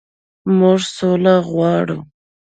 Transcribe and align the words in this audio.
موږ 0.57 0.79
سوله 0.97 1.33
غواړو. 1.49 1.99